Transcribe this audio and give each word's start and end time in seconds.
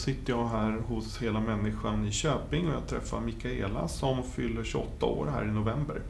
Sitter 0.00 0.32
jag 0.32 0.48
här 0.48 0.78
hos 0.88 1.22
Hela 1.22 1.40
Människan 1.40 2.06
i 2.06 2.10
Köping 2.10 2.68
och 2.68 2.74
jag 2.74 2.86
träffar 2.86 3.20
Mikaela 3.20 3.88
som 3.88 4.22
fyller 4.22 4.64
28 4.64 5.06
år 5.06 5.26
här 5.26 5.44
i 5.44 5.50
november. 5.50 6.02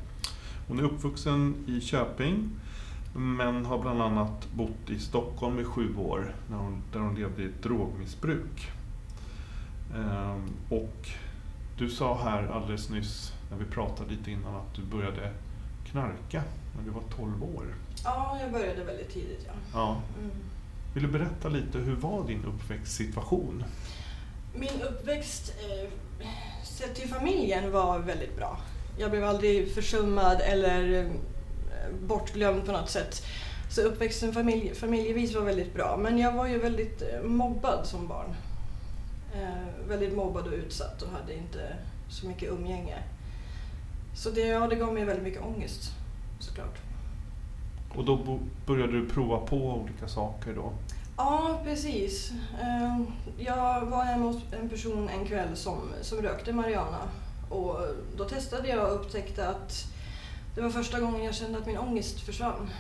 Hon 0.69 0.79
är 0.79 0.83
uppvuxen 0.83 1.65
i 1.69 1.81
Köping 1.81 2.51
men 3.15 3.67
har 3.67 3.79
bland 3.79 4.03
annat 4.03 4.49
bott 4.53 4.91
i 4.91 4.99
Stockholm 4.99 5.59
i 5.59 5.65
sju 5.65 5.97
år 5.97 6.35
när 6.51 6.57
hon, 6.57 6.83
där 6.93 7.01
hon 7.01 7.15
levde 7.15 7.43
i 7.43 7.47
ett 7.47 7.63
drogmissbruk. 7.63 8.71
Ehm, 9.97 10.49
och 10.69 11.09
du 11.79 11.91
sa 11.91 12.23
här 12.23 12.47
alldeles 12.47 12.91
nyss 12.91 13.33
när 13.51 13.59
vi 13.59 13.65
pratade 13.65 14.11
lite 14.11 14.31
innan 14.31 14.55
att 14.55 14.75
du 14.75 14.83
började 14.83 15.33
knarka 15.87 16.43
när 16.77 16.85
du 16.85 16.91
var 16.91 17.03
12 17.17 17.43
år. 17.43 17.65
Ja, 18.05 18.39
jag 18.41 18.53
började 18.53 18.85
väldigt 18.85 19.13
tidigt. 19.13 19.47
Ja. 19.47 19.53
Ja. 19.73 20.03
Mm. 20.19 20.31
Vill 20.95 21.03
du 21.03 21.09
berätta 21.09 21.49
lite, 21.49 21.79
hur 21.79 21.97
var 21.97 22.27
din 22.27 22.45
uppväxtsituation? 22.45 23.65
Min 24.55 24.83
uppväxt 24.83 25.55
eh, 25.71 25.91
sett 26.65 26.95
till 26.95 27.09
familjen 27.09 27.73
var 27.73 27.99
väldigt 27.99 28.37
bra. 28.37 28.61
Jag 28.99 29.11
blev 29.11 29.25
aldrig 29.25 29.75
försummad 29.75 30.41
eller 30.41 31.03
eh, 31.03 31.11
bortglömd 32.03 32.67
på 32.67 32.73
något 32.73 32.91
sätt. 32.91 33.27
Så 33.71 33.83
uppväxten 33.83 34.33
familj, 34.33 34.75
familjevis 34.75 35.35
var 35.35 35.43
väldigt 35.43 35.75
bra. 35.75 35.97
Men 35.97 36.19
jag 36.19 36.33
var 36.33 36.47
ju 36.47 36.59
väldigt 36.59 37.03
eh, 37.03 37.23
mobbad 37.23 37.87
som 37.87 38.09
barn. 38.09 38.35
Eh, 39.35 39.89
väldigt 39.89 40.17
mobbad 40.17 40.47
och 40.47 40.53
utsatt 40.53 41.03
och 41.03 41.09
hade 41.11 41.35
inte 41.35 41.77
så 42.09 42.27
mycket 42.27 42.51
umgänge. 42.51 42.99
Så 44.15 44.31
det, 44.31 44.41
ja, 44.41 44.67
det 44.67 44.77
gav 44.77 44.95
mig 44.95 45.05
väldigt 45.05 45.25
mycket 45.25 45.43
ångest 45.43 45.91
såklart. 46.41 46.90
Och 47.97 48.05
då 48.05 48.39
började 48.67 48.93
du 48.93 49.09
prova 49.09 49.39
på 49.39 49.57
olika 49.57 50.09
saker 50.09 50.55
då? 50.55 50.73
Ja, 51.17 51.61
precis. 51.65 52.33
Eh, 52.61 53.01
Jag 53.39 53.87
var 53.87 54.05
hemma 54.05 54.25
hos 54.27 54.37
en 54.63 54.69
person 54.69 55.09
en 55.09 55.27
kväll 55.27 55.57
som, 55.57 55.79
som 56.03 56.19
rökte 56.23 56.53
marijuana. 56.53 56.99
Och 57.51 57.77
då 58.17 58.25
testade 58.25 58.69
jag 58.69 58.89
och 58.89 58.95
upptäckte 59.01 59.49
att 59.49 59.85
det 60.55 60.61
var 60.61 60.71
första 60.71 61.01
gången 61.01 61.25
jag 61.25 61.35
kände 61.35 61.59
att 61.59 61.67
min 61.67 61.79
ångest 61.79 62.21
försvann. 62.21 62.71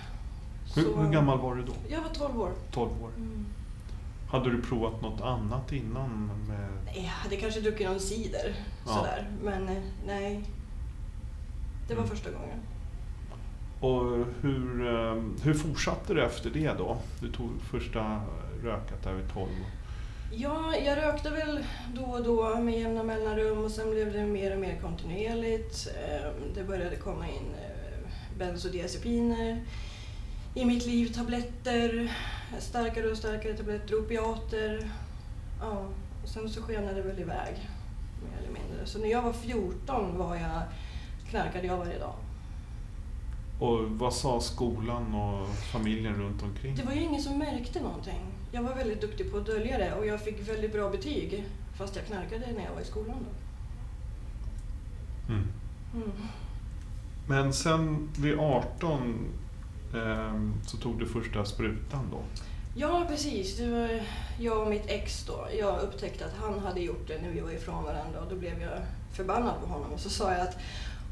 Hur, 0.74 0.82
Så- 0.82 0.96
hur 1.00 1.10
gammal 1.12 1.38
var 1.38 1.54
du 1.54 1.62
då? 1.62 1.72
Jag 1.88 2.00
var 2.02 2.08
12 2.08 2.40
år. 2.40 2.50
12 2.70 2.90
år. 3.02 3.10
Mm. 3.16 3.46
Hade 4.30 4.50
du 4.50 4.62
provat 4.62 5.02
något 5.02 5.20
annat 5.20 5.72
innan? 5.72 6.30
Med... 6.48 6.68
Nej, 6.84 6.94
Jag 7.04 7.10
hade 7.10 7.36
kanske 7.36 7.60
druckit 7.60 7.86
någon 7.88 8.00
cider, 8.00 8.54
Ja. 8.86 8.92
sådär. 8.94 9.28
Men 9.42 9.68
eh, 9.68 9.82
nej, 10.06 10.44
det 11.88 11.94
var 11.94 12.02
Mm. 12.02 12.16
första 12.16 12.30
gången. 12.30 12.58
Och 13.80 14.26
hur, 14.40 14.88
ehm, 14.88 15.36
hur 15.42 15.54
fortsatte 15.54 16.14
du 16.14 16.24
efter 16.24 16.50
det 16.50 16.72
då? 16.78 16.98
Du 17.20 17.32
tog 17.32 17.50
första 17.70 18.20
rökat 18.62 19.02
där 19.02 19.12
vid 19.12 19.32
12. 19.32 19.48
Ja, 20.32 20.76
jag 20.84 20.98
rökte 20.98 21.30
väl 21.30 21.64
då 21.94 22.02
och 22.02 22.24
då 22.24 22.60
med 22.60 22.80
jämna 22.80 23.02
mellanrum 23.02 23.64
och 23.64 23.70
sen 23.70 23.90
blev 23.90 24.12
det 24.12 24.24
mer 24.24 24.52
och 24.54 24.60
mer 24.60 24.78
kontinuerligt. 24.82 25.88
Ehm, 25.88 26.54
det 26.54 26.64
började 26.64 26.96
komma 26.96 27.28
in 27.28 27.54
eh, 27.54 28.38
bensodiazepiner 28.38 29.64
i 30.54 30.64
mitt 30.64 30.86
liv, 30.86 31.12
tabletter, 31.12 32.12
starkare 32.58 33.10
och 33.10 33.16
starkare 33.16 33.56
tabletter, 33.56 33.94
opiater. 33.94 34.90
Ja, 35.60 35.86
och 36.22 36.28
sen 36.28 36.48
så 36.48 36.62
skenade 36.62 36.94
det 36.94 37.02
väl 37.02 37.18
iväg, 37.18 37.54
mer 38.24 38.38
eller 38.38 38.60
mindre. 38.60 38.86
Så 38.86 38.98
när 38.98 39.08
jag 39.08 39.22
var 39.22 39.32
14 39.32 40.18
var 40.18 40.36
jag, 40.36 40.62
knarkade 41.30 41.66
jag 41.66 41.76
varje 41.76 41.98
dag. 41.98 42.14
Och 43.60 43.90
vad 43.90 44.14
sa 44.14 44.40
skolan 44.40 45.14
och 45.14 45.48
familjen 45.48 46.14
runt 46.14 46.42
omkring? 46.42 46.74
Det 46.74 46.82
var 46.82 46.92
ju 46.92 47.02
ingen 47.02 47.22
som 47.22 47.38
märkte 47.38 47.80
någonting. 47.80 48.20
Jag 48.52 48.62
var 48.62 48.74
väldigt 48.74 49.00
duktig 49.00 49.30
på 49.30 49.36
att 49.36 49.46
dölja 49.46 49.78
det 49.78 49.94
och 49.94 50.06
jag 50.06 50.20
fick 50.24 50.48
väldigt 50.48 50.72
bra 50.72 50.90
betyg 50.90 51.44
fast 51.78 51.96
jag 51.96 52.06
knarkade 52.06 52.52
när 52.56 52.64
jag 52.64 52.74
var 52.74 52.80
i 52.80 52.84
skolan. 52.84 53.16
Då. 53.26 53.32
Mm. 55.32 55.48
Mm. 55.94 56.12
Men 57.26 57.52
sen 57.52 58.08
vid 58.18 58.38
18 58.38 59.26
eh, 59.94 60.40
så 60.66 60.76
tog 60.76 60.98
du 60.98 61.06
första 61.06 61.44
sprutan 61.44 62.08
då? 62.10 62.22
Ja, 62.74 63.06
precis. 63.08 63.56
Det 63.56 63.70
var 63.70 64.00
jag 64.38 64.62
och 64.62 64.70
mitt 64.70 64.86
ex 64.86 65.24
då. 65.26 65.48
Jag 65.58 65.80
upptäckte 65.80 66.26
att 66.26 66.34
han 66.40 66.58
hade 66.58 66.80
gjort 66.80 67.08
det 67.08 67.22
när 67.22 67.30
vi 67.30 67.40
var 67.40 67.50
ifrån 67.50 67.84
varandra 67.84 68.20
och 68.20 68.30
då 68.30 68.36
blev 68.36 68.62
jag 68.62 68.78
förbannad 69.12 69.60
på 69.60 69.66
honom. 69.66 69.92
Och 69.92 70.00
så 70.00 70.10
sa 70.10 70.32
jag 70.32 70.40
att 70.40 70.56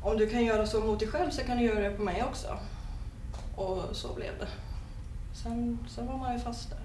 om 0.02 0.16
du 0.16 0.26
kan 0.26 0.44
göra 0.44 0.66
så 0.66 0.80
mot 0.80 0.98
dig 0.98 1.08
själv 1.08 1.30
så 1.30 1.42
kan 1.42 1.56
du 1.58 1.64
göra 1.64 1.80
det 1.80 1.96
på 1.96 2.02
mig 2.02 2.24
också. 2.24 2.58
Och 3.56 3.96
så 3.96 4.14
blev 4.14 4.38
det. 4.38 4.48
Sen, 5.32 5.78
sen 5.88 6.06
var 6.06 6.18
man 6.18 6.32
ju 6.32 6.38
fast 6.38 6.70
där. 6.70 6.78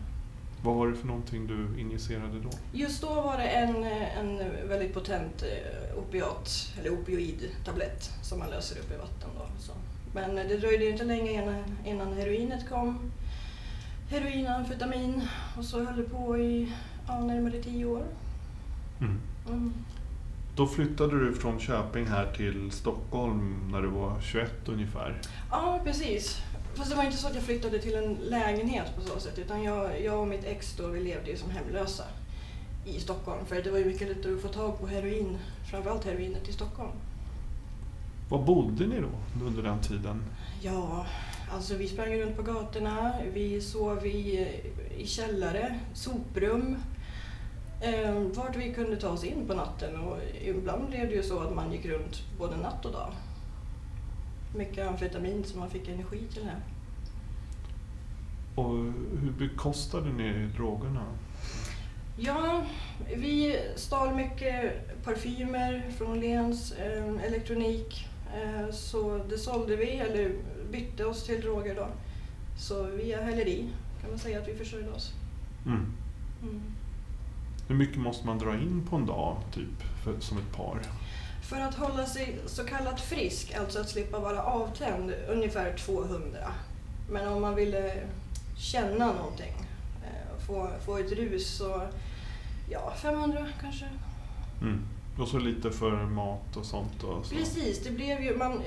Vad 0.63 0.75
var 0.75 0.87
det 0.87 0.95
för 0.95 1.07
någonting 1.07 1.47
du 1.47 1.81
injicerade 1.81 2.39
då? 2.39 2.49
Just 2.73 3.01
då 3.01 3.07
var 3.07 3.37
det 3.37 3.43
en, 3.43 3.83
en 4.19 4.37
väldigt 4.67 4.93
potent 4.93 5.43
eh, 5.43 5.97
opiat, 5.97 6.73
eller 6.79 6.89
opioidtablett 6.89 8.11
som 8.21 8.39
man 8.39 8.49
löser 8.49 8.79
upp 8.79 8.91
i 8.91 8.95
vatten. 8.95 9.29
Då, 9.37 9.45
så. 9.59 9.71
Men 10.13 10.35
det 10.35 10.57
dröjde 10.57 10.89
inte 10.89 11.03
länge 11.03 11.31
innan, 11.31 11.63
innan 11.85 12.13
heroinet 12.13 12.69
kom. 12.69 13.11
Heroin, 14.09 14.47
amfetamin 14.47 15.21
och 15.57 15.65
så 15.65 15.83
höll 15.83 15.97
det 15.97 16.03
på 16.03 16.37
i 16.37 16.73
ja, 17.07 17.19
närmare 17.19 17.63
tio 17.63 17.85
år. 17.85 18.03
Mm. 18.99 19.19
Mm. 19.47 19.73
Då 20.55 20.67
flyttade 20.67 21.25
du 21.25 21.33
från 21.33 21.59
Köping 21.59 22.05
här 22.05 22.33
till 22.37 22.71
Stockholm 22.71 23.69
när 23.71 23.81
du 23.81 23.87
var 23.87 24.21
21 24.21 24.51
ungefär. 24.65 25.21
Ja, 25.51 25.81
precis. 25.83 26.41
Fast 26.75 26.89
det 26.89 26.95
var 26.95 27.03
inte 27.03 27.17
så 27.17 27.27
att 27.27 27.35
jag 27.35 27.43
flyttade 27.43 27.79
till 27.79 27.95
en 27.95 28.13
lägenhet 28.13 28.95
på 28.95 29.01
så 29.01 29.19
sätt 29.19 29.39
utan 29.39 29.63
jag, 29.63 30.01
jag 30.01 30.19
och 30.19 30.27
mitt 30.27 30.45
ex 30.45 30.75
då, 30.77 30.87
vi 30.87 30.99
levde 30.99 31.31
ju 31.31 31.37
som 31.37 31.49
hemlösa 31.49 32.03
i 32.85 32.99
Stockholm. 32.99 33.45
För 33.45 33.61
det 33.61 33.71
var 33.71 33.77
ju 33.77 33.85
mycket 33.85 34.07
lättare 34.07 34.33
att 34.33 34.41
få 34.41 34.47
tag 34.47 34.79
på 34.79 34.87
heroin, 34.87 35.37
framförallt 35.71 36.05
heroinet 36.05 36.49
i 36.49 36.53
Stockholm. 36.53 36.91
Var 38.29 38.43
bodde 38.43 38.87
ni 38.87 38.95
då 39.01 39.45
under 39.45 39.63
den 39.63 39.79
tiden? 39.79 40.23
Ja, 40.61 41.05
alltså 41.51 41.75
vi 41.75 41.87
sprang 41.87 42.15
runt 42.15 42.35
på 42.35 42.43
gatorna, 42.43 43.13
vi 43.33 43.61
sov 43.61 44.05
i, 44.05 44.47
i 44.97 45.07
källare, 45.07 45.79
soprum. 45.93 46.75
Eh, 47.83 48.15
vart 48.35 48.55
vi 48.55 48.73
kunde 48.73 48.97
ta 48.97 49.09
oss 49.09 49.23
in 49.23 49.47
på 49.47 49.53
natten 49.53 49.99
och 49.99 50.17
ibland 50.41 50.89
blev 50.89 51.07
det 51.07 51.15
ju 51.15 51.23
så 51.23 51.39
att 51.39 51.55
man 51.55 51.71
gick 51.71 51.85
runt 51.85 52.23
både 52.37 52.57
natt 52.57 52.85
och 52.85 52.91
dag. 52.91 53.11
Mycket 54.55 54.87
amfetamin 54.87 55.43
så 55.43 55.57
man 55.57 55.69
fick 55.69 55.87
energi 55.87 56.27
till 56.33 56.45
det. 56.45 56.61
Och 58.61 58.69
hur 59.21 59.33
bekostade 59.37 60.13
ni 60.13 60.49
drogerna? 60.57 61.05
Ja, 62.17 62.63
vi 63.15 63.59
stal 63.75 64.15
mycket 64.15 64.71
parfymer 65.03 65.91
från 65.97 66.11
Åhléns, 66.11 66.71
eh, 66.71 67.25
elektronik. 67.25 68.07
Eh, 68.35 68.71
så 68.71 69.23
det 69.29 69.37
sålde 69.37 69.75
vi, 69.75 69.91
eller 69.91 70.31
bytte 70.71 71.05
oss 71.05 71.23
till 71.23 71.41
droger 71.41 71.75
då. 71.75 71.87
Så 72.57 72.83
via 72.83 73.21
häleri 73.21 73.69
kan 74.01 74.09
man 74.09 74.19
säga 74.19 74.39
att 74.39 74.47
vi 74.47 74.55
försörjde 74.55 74.91
oss. 74.91 75.13
Mm. 75.65 75.93
Mm. 76.41 76.61
Hur 77.67 77.75
mycket 77.75 77.97
måste 77.97 78.25
man 78.25 78.37
dra 78.37 78.53
in 78.53 78.87
på 78.89 78.95
en 78.95 79.05
dag, 79.05 79.37
typ, 79.53 80.03
för, 80.03 80.19
som 80.19 80.37
ett 80.37 80.51
par? 80.55 80.79
För 81.49 81.61
att 81.61 81.75
hålla 81.75 82.05
sig 82.05 82.39
så 82.45 82.63
kallat 82.63 83.01
frisk, 83.01 83.53
alltså 83.59 83.79
att 83.79 83.89
slippa 83.89 84.19
vara 84.19 84.43
avtänd, 84.43 85.13
ungefär 85.29 85.77
200. 85.77 86.39
Men 87.09 87.27
om 87.27 87.41
man 87.41 87.55
ville 87.55 87.93
känna 88.57 89.13
någonting, 89.13 89.53
eh, 90.03 90.45
få, 90.47 90.69
få 90.85 90.97
ett 90.97 91.11
rus, 91.11 91.57
så 91.57 91.81
ja, 92.69 92.93
500 93.01 93.47
kanske. 93.61 93.85
Mm. 94.61 94.81
Och 95.17 95.27
så 95.27 95.39
lite 95.39 95.71
för 95.71 95.91
mat 95.91 96.57
och 96.57 96.65
sånt. 96.65 97.03
Och 97.03 97.25
så. 97.25 97.35
Precis, 97.35 97.83
det 97.83 97.91
blev 97.91 98.23
ju, 98.23 98.37
man, 98.37 98.61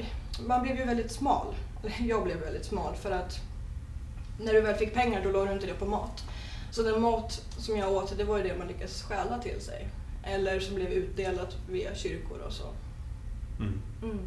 man 0.46 0.62
blev 0.62 0.76
ju 0.76 0.84
väldigt 0.84 1.12
smal. 1.12 1.54
Jag 1.98 2.24
blev 2.24 2.36
väldigt 2.36 2.64
smal 2.64 2.94
för 2.94 3.10
att 3.10 3.40
när 4.38 4.52
du 4.52 4.60
väl 4.60 4.74
fick 4.74 4.94
pengar 4.94 5.24
då 5.24 5.30
låg 5.30 5.46
du 5.46 5.52
inte 5.52 5.66
det 5.66 5.74
på 5.74 5.86
mat. 5.86 6.24
Så 6.76 6.82
den 6.82 7.02
mat 7.02 7.44
som 7.58 7.76
jag 7.76 7.92
åt, 7.92 8.18
det 8.18 8.24
var 8.24 8.36
ju 8.36 8.42
det 8.42 8.58
man 8.58 8.68
lyckades 8.68 9.02
stjäla 9.02 9.38
till 9.38 9.60
sig. 9.60 9.88
Eller 10.22 10.60
som 10.60 10.74
blev 10.74 10.92
utdelat 10.92 11.56
via 11.70 11.94
kyrkor 11.94 12.38
och 12.46 12.52
så. 12.52 12.64
Mm. 13.58 13.82
Mm. 14.02 14.18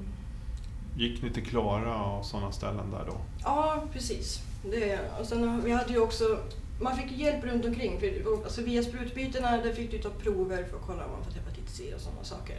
Gick 0.97 1.21
ni 1.21 1.33
till 1.33 1.45
Klara 1.45 2.03
och 2.03 2.25
sådana 2.25 2.51
ställen 2.51 2.91
där 2.91 3.05
då? 3.05 3.17
Ja, 3.43 3.83
precis. 3.93 4.39
Det, 4.71 4.99
och 5.19 5.25
sen, 5.25 5.61
vi 5.63 5.71
hade 5.71 5.93
ju 5.93 5.99
också, 5.99 6.39
man 6.81 6.97
fick 6.97 7.11
hjälp 7.11 7.43
runt 7.43 7.65
omkring. 7.65 7.99
För, 7.99 8.43
alltså 8.43 8.61
via 8.61 8.83
sprutbytena 8.83 9.57
där 9.57 9.73
fick 9.73 9.91
du 9.91 9.97
ta 9.97 10.09
prover 10.09 10.63
för 10.63 10.77
att 10.77 10.85
kolla 10.85 11.05
om 11.05 11.11
man 11.11 11.23
fått 11.23 11.35
hepatit 11.35 11.69
C 11.69 11.95
och 11.95 12.01
sådana 12.01 12.23
saker. 12.23 12.57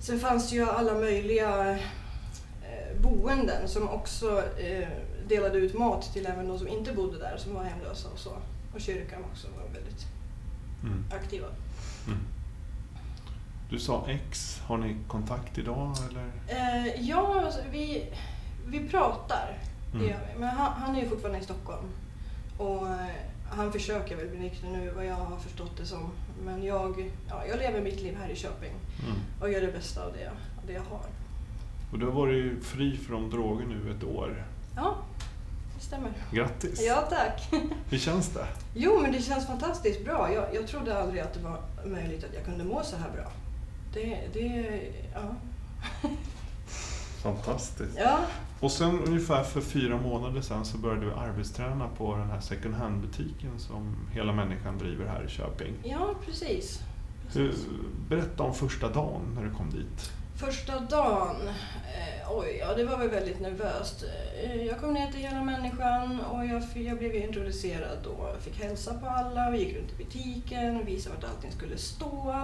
Sen 0.00 0.20
fanns 0.20 0.50
det 0.50 0.56
ju 0.56 0.70
alla 0.70 0.94
möjliga 0.94 1.70
eh, 1.70 3.00
boenden 3.02 3.68
som 3.68 3.88
också 3.88 4.42
eh, 4.58 4.88
delade 5.28 5.58
ut 5.58 5.74
mat 5.74 6.12
till 6.12 6.26
även 6.26 6.48
de 6.48 6.58
som 6.58 6.68
inte 6.68 6.92
bodde 6.92 7.18
där, 7.18 7.36
som 7.36 7.54
var 7.54 7.64
hemlösa 7.64 8.08
och 8.08 8.18
så. 8.18 8.32
Och 8.78 8.82
kyrkan 8.82 9.24
också 9.32 9.46
var 9.56 9.64
väldigt 9.74 10.06
Mm. 10.82 11.04
aktiva. 11.10 11.46
Mm. 12.06 12.18
Du 13.70 13.78
sa 13.78 14.04
X, 14.08 14.60
har 14.66 14.78
ni 14.78 14.96
kontakt 15.08 15.58
idag 15.58 15.94
eller? 16.10 16.26
Eh, 16.48 17.00
ja, 17.08 17.42
alltså, 17.44 17.60
vi, 17.72 18.06
vi 18.66 18.88
pratar, 18.88 19.58
det 19.92 19.98
Mm. 19.98 20.10
gör 20.10 20.20
vi. 20.34 20.40
Men 20.40 20.48
han, 20.48 20.72
han 20.72 20.96
är 20.96 21.00
ju 21.02 21.08
fortfarande 21.08 21.38
i 21.38 21.42
Stockholm. 21.42 21.86
Och 22.58 22.88
eh, 22.88 23.06
han 23.50 23.72
försöker 23.72 24.16
väl 24.16 24.28
bli 24.28 24.38
nykter 24.38 24.68
nu, 24.68 24.90
vad 24.96 25.06
jag 25.06 25.14
har 25.14 25.36
förstått 25.38 25.76
det 25.76 25.86
som. 25.86 26.10
Men 26.44 26.64
jag, 26.64 27.10
ja, 27.28 27.46
jag 27.46 27.58
lever 27.58 27.80
mitt 27.80 28.00
liv 28.02 28.16
här 28.20 28.28
i 28.28 28.36
Köping 28.36 28.72
Mm. 29.04 29.16
och 29.40 29.50
gör 29.52 29.60
det 29.60 29.72
bästa 29.72 30.04
av 30.06 30.12
det, 30.12 30.28
av 30.28 30.66
det 30.66 30.72
jag 30.72 30.82
har. 30.90 31.06
Och 31.92 31.98
du 31.98 32.06
har 32.06 32.12
varit 32.12 32.64
fri 32.64 32.96
från 32.96 33.30
droger 33.30 33.66
nu 33.66 33.90
ett 33.96 34.04
år. 34.04 34.44
Ja, 34.76 34.96
det 35.17 35.17
stämmer. 35.88 36.12
Grattis! 36.32 36.82
Ja, 36.86 37.00
tack. 37.10 37.48
Hur 37.90 37.98
känns 37.98 38.28
det? 38.28 38.46
Jo, 38.74 38.98
men 39.02 39.12
det 39.12 39.20
känns 39.22 39.46
fantastiskt 39.46 40.04
bra. 40.04 40.32
Jag, 40.32 40.54
jag 40.54 40.66
trodde 40.66 40.98
aldrig 41.02 41.20
att 41.20 41.34
det 41.34 41.40
var 41.40 41.60
möjligt 41.86 42.24
att 42.24 42.34
jag 42.34 42.44
kunde 42.44 42.64
må 42.64 42.82
så 42.82 42.96
här 42.96 43.10
bra. 43.10 43.32
Det, 43.94 44.18
det, 44.32 44.80
ja. 45.14 45.34
Fantastiskt. 47.22 47.98
Ja, 47.98 48.18
Och 48.60 48.72
sen 48.72 49.00
ungefär 49.06 49.42
för 49.44 49.60
fyra 49.60 49.96
månader 49.96 50.40
sedan 50.40 50.64
så 50.64 50.78
började 50.78 51.00
du 51.06 51.12
arbetsträna 51.12 51.88
på 51.88 52.16
den 52.16 52.30
här 52.30 52.40
second 52.40 52.74
hand-butiken 52.74 53.58
som 53.58 53.96
Hela 54.12 54.32
Människan 54.32 54.78
driver 54.78 55.06
här 55.06 55.24
i 55.24 55.28
Köping. 55.28 55.74
ja 55.84 56.14
precis. 56.26 56.80
Hur, 57.32 57.48
precis. 57.48 57.66
berätta 58.08 58.42
om 58.42 58.54
första 58.54 58.88
dagen 58.88 59.20
när 59.34 59.44
du 59.44 59.50
kom 59.50 59.70
dit. 59.70 60.12
Första 60.38 60.80
dagen, 60.80 61.36
eh, 61.48 62.32
oj, 62.32 62.56
ja 62.60 62.74
det 62.74 62.84
var 62.84 62.98
väl 62.98 63.08
väldigt 63.08 63.40
nervöst. 63.40 64.04
Eh, 64.44 64.62
jag 64.66 64.80
kom 64.80 64.94
ner 64.94 65.12
till 65.12 65.20
hela 65.20 65.42
människan 65.44 66.20
och 66.20 66.46
jag, 66.46 66.62
jag 66.74 66.98
blev 66.98 67.14
introducerad 67.14 68.06
och 68.06 68.42
fick 68.42 68.62
hälsa 68.62 68.94
på 68.94 69.06
alla. 69.06 69.50
Vi 69.50 69.58
gick 69.58 69.76
runt 69.76 69.92
i 69.92 70.04
butiken, 70.04 70.84
visade 70.86 71.14
vart 71.16 71.24
allting 71.24 71.52
skulle 71.52 71.76
stå. 71.76 72.34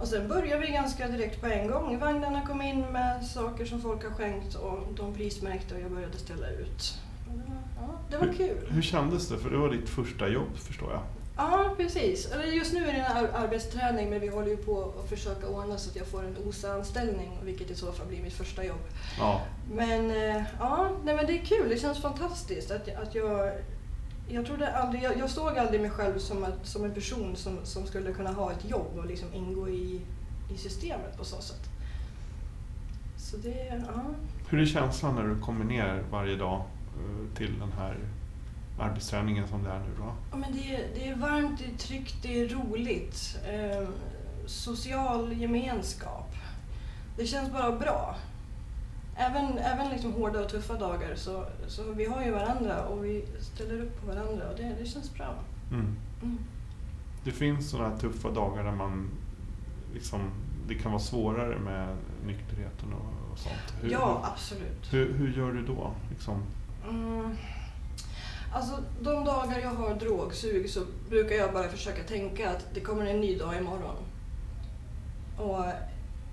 Och 0.00 0.08
sen 0.08 0.28
började 0.28 0.66
vi 0.66 0.72
ganska 0.72 1.08
direkt 1.08 1.40
på 1.40 1.46
en 1.46 1.68
gång. 1.70 1.98
Vagnarna 1.98 2.46
kom 2.46 2.62
in 2.62 2.80
med 2.80 3.26
saker 3.26 3.64
som 3.64 3.80
folk 3.80 4.04
har 4.04 4.10
skänkt 4.10 4.54
och 4.54 4.78
de 4.96 5.14
prismärkte 5.14 5.74
och 5.74 5.80
jag 5.80 5.90
började 5.90 6.18
ställa 6.18 6.48
ut. 6.50 6.98
Och 7.30 7.38
det 7.38 7.44
var- 7.50 7.86
Ja, 7.86 7.98
det 8.10 8.16
var 8.16 8.26
Hur- 8.26 8.34
kul. 8.34 8.68
Hur 8.70 8.82
kändes 8.82 9.28
det? 9.28 9.38
För 9.38 9.50
det 9.50 9.56
var 9.56 9.70
ditt 9.70 9.88
första 9.88 10.28
jobb 10.28 10.56
förstår 10.56 10.92
jag. 10.92 11.02
Ja, 11.40 11.74
precis. 11.76 12.28
Just 12.54 12.72
nu 12.74 12.88
är 12.88 12.92
det 12.92 12.98
en 12.98 13.16
ar- 13.16 13.44
arbetsträning 13.44 14.10
men 14.10 14.20
vi 14.20 14.28
håller 14.28 14.48
ju 14.48 14.56
på 14.56 14.92
att 15.02 15.08
försöka 15.08 15.48
ordna 15.48 15.78
så 15.78 15.90
att 15.90 15.96
jag 15.96 16.06
får 16.06 16.24
en 16.24 16.36
OSA-anställning 16.46 17.38
vilket 17.44 17.70
i 17.70 17.74
så 17.74 17.92
fall 17.92 18.06
blir 18.06 18.22
mitt 18.22 18.32
första 18.32 18.64
jobb. 18.64 18.80
Ja. 19.18 19.40
Men 19.72 20.10
eh, 20.10 20.42
ja, 20.60 20.90
nej, 21.04 21.16
men 21.16 21.26
det 21.26 21.32
är 21.32 21.44
kul. 21.44 21.68
Det 21.68 21.78
känns 21.78 22.02
fantastiskt 22.02 22.70
att, 22.70 22.88
att 22.96 23.14
jag... 23.14 23.52
Jag, 24.30 24.46
trodde 24.46 24.76
aldrig, 24.76 25.02
jag, 25.02 25.18
jag 25.18 25.30
såg 25.30 25.58
aldrig 25.58 25.80
mig 25.80 25.90
själv 25.90 26.18
som, 26.18 26.44
att, 26.44 26.66
som 26.66 26.84
en 26.84 26.94
person 26.94 27.36
som, 27.36 27.58
som 27.64 27.86
skulle 27.86 28.12
kunna 28.12 28.30
ha 28.32 28.52
ett 28.52 28.70
jobb 28.70 28.98
och 28.98 29.06
liksom 29.06 29.28
ingå 29.34 29.68
i, 29.68 30.00
i 30.54 30.56
systemet 30.56 31.16
på 31.18 31.24
så 31.24 31.40
sätt. 31.42 31.68
Så 33.16 33.36
det, 33.36 33.82
ja. 33.94 34.02
Hur 34.48 34.60
är 34.60 34.66
känslan 34.66 35.14
när 35.14 35.22
du 35.22 35.40
kommer 35.40 35.64
ner 35.64 36.02
varje 36.10 36.36
dag 36.36 36.56
eh, 36.60 37.36
till 37.36 37.58
den 37.58 37.72
här 37.72 37.96
arbetsträningen 38.80 39.48
som 39.48 39.62
det 39.64 39.70
är 39.70 39.78
nu 39.78 39.90
då? 39.98 40.12
Ja, 40.30 40.36
men 40.36 40.52
det, 40.52 40.74
är- 40.74 40.88
det 40.94 41.08
är 41.08 41.16
varmt, 41.16 41.58
det 41.58 41.64
är 41.74 41.78
tryggt, 41.78 42.16
det 42.22 42.40
är 42.40 42.48
roligt. 42.48 43.38
Eh, 43.48 43.88
social 44.46 45.32
gemenskap. 45.32 46.34
Det 47.16 47.26
känns 47.26 47.52
bara 47.52 47.72
bra. 47.78 48.16
Även, 49.16 49.58
även 49.58 49.90
liksom 49.90 50.12
hårda 50.12 50.40
och 50.40 50.48
tuffa 50.48 50.74
dagar 50.74 51.14
så, 51.14 51.44
så 51.66 51.92
vi 51.92 52.06
har 52.06 52.24
ju 52.24 52.30
varandra 52.30 52.84
och 52.86 53.04
vi 53.04 53.24
ställer 53.40 53.80
upp 53.82 54.00
på 54.00 54.06
varandra 54.06 54.50
och 54.50 54.56
det, 54.56 54.74
det 54.80 54.86
känns 54.86 55.14
bra. 55.14 55.34
Mm. 55.70 55.96
Mm. 56.22 56.38
Det 57.24 57.30
finns 57.30 57.70
sådana 57.70 57.88
här 57.88 57.96
tuffa 57.98 58.30
dagar 58.30 58.64
där 58.64 58.72
man 58.72 59.10
liksom, 59.94 60.20
det 60.68 60.74
kan 60.74 60.92
vara 60.92 61.02
svårare 61.02 61.58
med 61.58 61.96
nykterheten 62.26 62.92
och, 62.92 63.32
och 63.32 63.38
sånt. 63.38 63.74
Hur, 63.82 63.90
Ja, 63.90 64.20
absolut. 64.32 64.92
hur, 64.92 65.12
hur 65.12 65.32
gör 65.32 65.52
du 65.52 65.66
då? 65.66 65.90
Liksom? 66.10 66.42
Mm. 66.88 67.36
Alltså 68.52 68.82
de 69.00 69.24
dagar 69.24 69.58
jag 69.58 69.70
har 69.70 69.94
drogsug 69.94 70.70
så 70.70 70.80
brukar 71.08 71.36
jag 71.36 71.52
bara 71.52 71.68
försöka 71.68 72.02
tänka 72.02 72.50
att 72.50 72.66
det 72.74 72.80
kommer 72.80 73.06
en 73.06 73.20
ny 73.20 73.38
dag 73.38 73.56
imorgon. 73.56 73.96
Och 75.38 75.64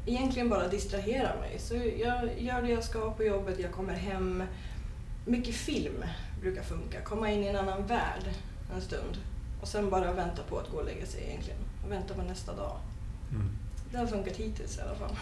egentligen 0.06 0.50
bara 0.50 0.68
distrahera 0.68 1.36
mig. 1.40 1.60
Så 1.60 1.76
jag 1.76 2.42
gör 2.42 2.62
det 2.62 2.70
jag 2.70 2.84
ska 2.84 3.12
på 3.12 3.24
jobbet, 3.24 3.60
jag 3.60 3.72
kommer 3.72 3.94
hem. 3.94 4.44
Mycket 5.26 5.56
film 5.56 6.04
brukar 6.42 6.64
funka. 6.64 7.02
Komma 7.02 7.32
in 7.32 7.44
i 7.44 7.48
en 7.48 7.56
annan 7.56 7.88
värld 7.88 8.24
en 8.76 8.82
stund. 8.82 9.18
Och 9.62 9.68
sen 9.68 9.90
bara 9.90 10.14
vänta 10.14 10.44
på 10.44 10.58
att 10.60 10.72
gå 10.72 10.78
och 10.78 10.86
lägga 10.86 11.06
sig 11.06 11.24
egentligen. 11.28 11.60
Och 11.86 11.92
vänta 11.92 12.14
på 12.14 12.22
nästa 12.22 12.56
dag. 12.56 12.78
Mm. 13.32 13.50
Det 13.92 13.98
har 13.98 14.08
funkat 14.08 14.36
hittills 14.36 14.78
i 14.78 14.82
alla 14.82 14.96
fall. 14.96 15.16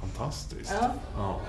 Fantastiskt. 0.00 0.72
Ja. 0.80 0.90
Ja. 1.16 1.40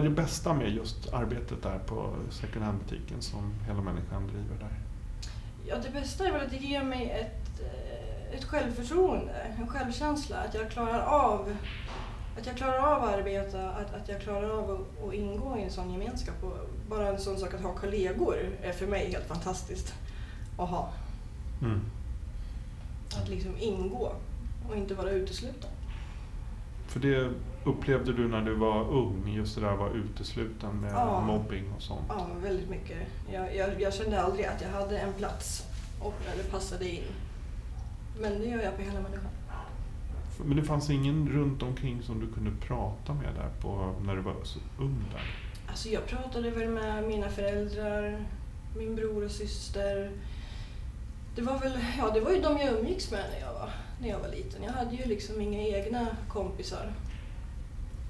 Är 0.00 0.04
det 0.04 0.10
bästa 0.10 0.52
med 0.52 0.70
just 0.70 1.12
arbetet 1.12 1.62
där 1.62 1.78
på 1.78 2.14
second 2.30 2.64
hand-butiken 2.64 3.22
som 3.22 3.54
Hela 3.66 3.80
Människan 3.80 4.26
driver 4.26 4.56
där? 4.60 4.78
Ja, 5.66 5.76
det 5.82 5.90
bästa 5.90 6.26
är 6.26 6.32
väl 6.32 6.40
att 6.40 6.50
det 6.50 6.56
ger 6.56 6.84
mig 6.84 7.10
ett, 7.10 7.60
eh, 7.60 8.38
ett 8.38 8.44
självförtroende, 8.44 9.32
en 9.32 9.68
självkänsla. 9.68 10.36
Att 10.36 10.54
jag 10.54 10.70
klarar 10.70 11.00
av 11.00 11.56
att 12.38 12.46
jag 12.46 12.56
klarar 12.56 12.78
av 12.78 13.04
att 13.04 13.14
arbeta, 13.14 13.70
att, 13.70 13.94
att 13.94 14.08
jag 14.08 14.20
klarar 14.20 14.50
av 14.50 14.70
att, 14.70 15.08
att 15.08 15.14
ingå 15.14 15.58
i 15.58 15.62
en 15.62 15.70
sån 15.70 15.90
gemenskap. 15.90 16.42
Och 16.42 16.56
bara 16.88 17.08
en 17.08 17.18
sån 17.18 17.38
sak 17.38 17.54
att 17.54 17.60
ha 17.60 17.74
kollegor 17.74 18.36
är 18.62 18.72
för 18.72 18.86
mig 18.86 19.10
helt 19.10 19.26
fantastiskt 19.26 19.94
att 20.58 20.68
ha. 20.68 20.92
Mm. 21.62 21.80
Att 23.22 23.28
liksom 23.28 23.56
ingå 23.58 24.12
och 24.68 24.76
inte 24.76 24.94
vara 24.94 25.10
utesluten. 25.10 25.70
För 26.90 27.00
det 27.00 27.30
upplevde 27.64 28.12
du 28.12 28.28
när 28.28 28.42
du 28.42 28.54
var 28.54 28.88
ung, 28.90 29.32
just 29.36 29.54
det 29.54 29.60
där 29.60 29.76
vara 29.76 29.90
utesluten 29.90 30.80
med 30.80 30.92
Ja. 30.92 31.20
mobbing 31.20 31.72
och 31.76 31.82
sånt? 31.82 32.04
Ja, 32.08 32.26
väldigt 32.42 32.70
mycket. 32.70 32.98
Jag, 33.32 33.56
jag, 33.56 33.80
jag 33.80 33.94
kände 33.94 34.22
aldrig 34.22 34.46
att 34.46 34.62
jag 34.62 34.68
hade 34.68 34.98
en 34.98 35.12
plats 35.12 35.66
och, 36.00 36.14
eller 36.34 36.44
passade 36.44 36.88
in. 36.88 37.02
Men 38.20 38.38
det 38.38 38.44
gör 38.46 38.62
jag 38.62 38.76
på 38.76 38.82
hela 38.82 39.00
människan. 39.00 39.30
Men 40.44 40.56
det 40.56 40.62
fanns 40.62 40.90
ingen 40.90 41.28
runt 41.28 41.62
omkring 41.62 42.02
som 42.02 42.20
du 42.20 42.32
kunde 42.32 42.50
prata 42.66 43.14
med 43.14 43.34
där 43.34 43.50
på, 43.60 43.94
när 44.04 44.16
du 44.16 44.22
var 44.22 44.34
så 44.44 44.58
ung 44.78 45.04
där? 45.12 45.22
Alltså 45.68 45.88
jag 45.88 46.06
pratade 46.06 46.50
väl 46.50 46.68
med 46.68 47.04
mina 47.08 47.28
föräldrar, 47.28 48.24
min 48.76 48.96
bror 48.96 49.24
och 49.24 49.30
syster. 49.30 50.10
Det 51.36 51.42
var 51.42 51.58
väl, 51.58 51.72
ja 51.98 52.10
det 52.14 52.20
var 52.20 52.30
ju 52.30 52.40
de 52.40 52.58
jag 52.58 52.78
umgicks 52.78 53.10
med 53.10 53.24
när 53.34 53.46
jag 53.46 53.52
var, 53.54 53.70
när 54.00 54.08
jag 54.08 54.18
var 54.18 54.28
liten. 54.28 54.62
Jag 54.62 54.72
hade 54.72 54.96
ju 54.96 55.04
liksom 55.04 55.40
inga 55.40 55.62
egna 55.62 56.06
kompisar. 56.28 56.92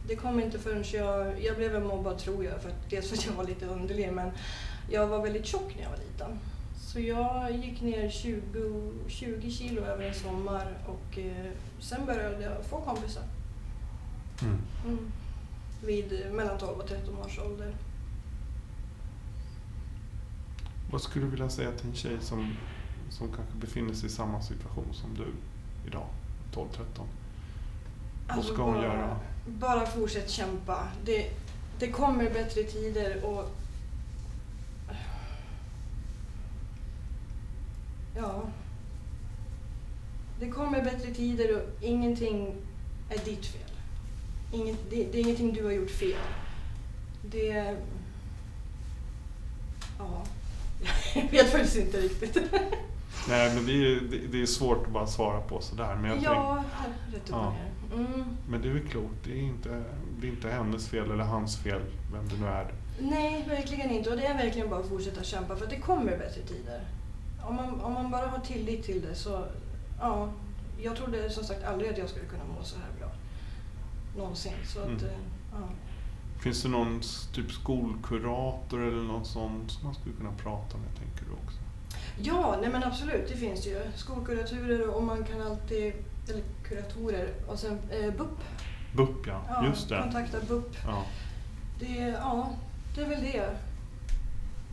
Det 0.08 0.16
kom 0.16 0.40
inte 0.40 0.58
förrän 0.58 0.84
jag, 0.92 1.42
jag 1.42 1.56
blev 1.56 1.72
väl 1.72 1.82
mobbad 1.82 2.18
tror 2.18 2.44
jag, 2.44 2.62
för 2.62 2.68
att, 2.68 2.90
dels 2.90 3.08
för 3.08 3.16
att 3.16 3.26
jag 3.26 3.32
var 3.32 3.44
lite 3.44 3.66
underlig 3.66 4.12
men 4.12 4.30
jag 4.90 5.06
var 5.06 5.22
väldigt 5.22 5.46
tjock 5.46 5.74
när 5.76 5.82
jag 5.82 5.90
var 5.90 5.98
liten. 5.98 6.38
Så 6.80 7.00
jag 7.00 7.52
gick 7.52 7.80
ner 7.80 8.10
20, 8.10 8.92
20 9.08 9.50
kilo 9.50 9.82
över 9.82 10.04
en 10.04 10.14
sommar 10.14 10.78
och 10.86 11.18
eh, 11.18 11.50
sen 11.80 12.06
började 12.06 12.42
jag 12.42 12.64
få 12.64 12.80
kompisar. 12.80 13.22
Mm. 14.42 14.58
Mm. 14.86 15.12
Vid 15.84 16.32
mellan 16.32 16.58
12 16.58 16.78
och 16.78 16.88
13 16.88 17.18
års 17.18 17.38
ålder. 17.38 17.74
Vad 20.90 21.02
skulle 21.02 21.24
du 21.24 21.30
vilja 21.30 21.48
säga 21.48 21.72
till 21.72 21.88
en 21.88 21.94
tjej 21.94 22.16
som, 22.20 22.56
som 23.10 23.28
kanske 23.32 23.56
befinner 23.56 23.94
sig 23.94 24.06
i 24.06 24.12
samma 24.12 24.42
situation 24.42 24.86
som 24.92 25.14
du 25.14 25.26
idag, 25.86 26.06
12-13? 26.54 26.66
Vad 28.28 28.44
ska 28.44 28.62
hon 28.62 28.74
bara, 28.74 28.84
göra? 28.84 29.16
Bara 29.46 29.86
fortsätt 29.86 30.30
kämpa. 30.30 30.88
Det, 31.04 31.30
det 31.78 31.90
kommer 31.90 32.30
bättre 32.30 32.62
tider 32.62 33.24
och... 33.24 33.50
Ja. 38.16 38.42
Det 40.40 40.50
kommer 40.50 40.84
bättre 40.84 41.14
tider 41.14 41.56
och 41.56 41.62
ingenting 41.80 42.54
är 43.10 43.24
ditt 43.24 43.46
fel. 43.46 43.70
Inget, 44.52 44.90
det, 44.90 45.04
det 45.12 45.18
är 45.18 45.22
ingenting 45.22 45.52
du 45.52 45.64
har 45.64 45.72
gjort 45.72 45.90
fel. 45.90 46.18
Det... 47.22 47.76
Ja. 49.98 50.22
Jag 51.14 51.30
vet 51.30 51.52
faktiskt 51.52 51.76
inte 51.76 52.00
riktigt. 52.00 52.36
Nej, 53.28 53.54
men 53.54 53.66
det 53.66 53.72
är, 53.72 54.00
det, 54.10 54.18
det 54.32 54.42
är 54.42 54.46
svårt 54.46 54.86
att 54.86 54.92
bara 54.92 55.06
svara 55.06 55.40
på 55.40 55.60
sådär. 55.60 55.94
Men, 55.96 56.04
jag 56.10 56.14
tänk, 56.14 56.26
Ja, 56.26 56.64
och 57.12 57.30
Ja. 57.30 57.54
Mm. 57.94 58.24
men 58.48 58.62
du 58.62 58.76
är 58.76 58.80
klok. 58.88 59.10
Det 59.24 59.32
är 59.32 59.42
inte, 59.42 59.84
det 60.20 60.26
är 60.26 60.30
inte 60.30 60.50
hennes 60.50 60.88
fel 60.88 61.10
eller 61.10 61.24
hans 61.24 61.56
fel, 61.58 61.80
vem 62.12 62.28
det 62.28 62.36
nu 62.40 62.46
är. 62.46 62.72
Nej, 63.00 63.44
verkligen 63.48 63.90
inte. 63.90 64.10
Och 64.10 64.16
det 64.16 64.26
är 64.26 64.34
verkligen 64.34 64.70
bara 64.70 64.80
att 64.80 64.88
fortsätta 64.88 65.22
kämpa 65.22 65.56
för 65.56 65.64
att 65.64 65.70
det 65.70 65.80
kommer 65.80 66.18
bättre 66.18 66.42
tider. 66.42 66.80
Om 67.42 67.54
man, 67.56 67.80
om 67.80 67.92
man 67.92 68.10
bara 68.10 68.26
har 68.26 68.38
tillit 68.38 68.84
till 68.84 69.00
det 69.02 69.14
så, 69.14 69.44
ja. 70.00 70.28
Jag 70.82 70.96
trodde 70.96 71.30
som 71.30 71.44
sagt 71.44 71.64
aldrig 71.64 71.90
att 71.90 71.98
jag 71.98 72.08
skulle 72.08 72.26
kunna 72.26 72.44
må 72.44 72.62
så 72.64 72.76
här 72.76 72.98
bra. 72.98 73.08
Någonsin. 74.16 74.52
Så 74.66 74.80
att, 74.80 74.86
Mm. 74.86 75.04
eh, 75.04 75.10
ja. 75.52 75.68
Finns 76.42 76.62
det 76.62 76.68
någon 76.68 77.00
typ 77.32 77.52
skolkurator 77.52 78.80
eller 78.82 79.02
någon 79.02 79.24
sån 79.24 79.64
som 79.68 79.84
man 79.84 79.94
skulle 79.94 80.14
kunna 80.14 80.32
prata 80.32 80.76
med, 80.76 80.88
tänker 80.98 81.24
du 81.24 81.32
också? 81.46 81.58
Ja, 82.22 82.56
nej 82.60 82.70
men 82.70 82.84
absolut, 82.84 83.28
det 83.28 83.36
finns 83.36 83.66
ju. 83.66 83.80
Skolkuratorer 83.94 84.88
och 84.96 85.02
man 85.02 85.24
kan 85.24 85.42
alltid, 85.42 85.92
eller 86.28 86.42
kuratorer, 86.64 87.28
och 87.48 87.58
sen 87.58 87.78
eh, 87.90 88.14
BUP. 88.14 88.38
BUP 88.96 89.26
ja, 89.26 89.42
Ja, 89.48 89.66
just 89.66 89.88
det. 89.88 90.00
Kontakta 90.02 90.38
BUP. 90.48 90.76
Ja. 90.86 91.02
Det, 91.80 92.16
ja, 92.20 92.50
det 92.94 93.00
är 93.02 93.08
väl 93.08 93.20
det. 93.22 93.50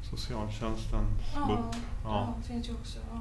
Socialtjänstens 0.10 1.10
Ja, 1.36 1.46
BUP. 1.48 1.76
ja. 2.04 2.10
Ja. 2.10 2.34
det 2.38 2.48
finns 2.48 2.70
ju 2.70 2.74
också. 2.74 3.00
Ja. 3.14 3.20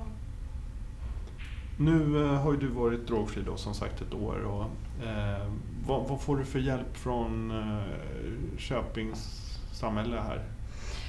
Nu 1.78 2.24
eh, 2.24 2.42
har 2.42 2.52
ju 2.52 2.58
du 2.58 2.68
varit 2.68 3.06
drogfri 3.06 3.42
då 3.42 3.56
som 3.56 3.74
sagt 3.74 4.00
ett 4.02 4.14
år. 4.14 4.36
Och, 4.44 4.62
eh, 5.06 5.46
vad, 5.86 6.08
vad 6.08 6.20
får 6.20 6.36
du 6.36 6.44
för 6.44 6.58
hjälp 6.58 6.96
från 6.96 7.50
eh, 7.50 8.58
Köpings 8.58 9.40
samhälle 9.72 10.16
här? 10.16 10.42